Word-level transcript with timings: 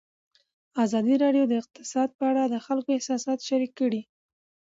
ازادي 0.83 1.15
راډیو 1.23 1.43
د 1.47 1.53
اقتصاد 1.61 2.09
په 2.17 2.23
اړه 2.31 2.43
د 2.47 2.55
خلکو 2.65 2.89
احساسات 2.97 3.39
شریک 3.49 3.71
کړي. 3.79 4.01